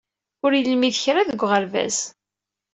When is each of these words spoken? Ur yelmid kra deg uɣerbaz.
Ur 0.45 0.51
yelmid 0.55 0.95
kra 1.03 1.23
deg 1.29 1.39
uɣerbaz. 1.45 1.97